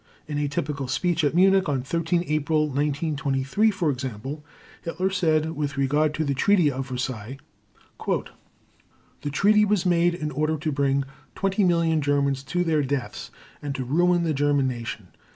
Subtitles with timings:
[0.27, 4.43] In a typical speech at Munich on 13 April 1923, for example,
[4.81, 7.37] Hitler said with regard to the Treaty of Versailles:
[8.07, 11.03] "The Treaty was made in order to bring
[11.35, 13.29] 20 million Germans to their deaths,
[13.61, 15.09] and to ruin the German Nation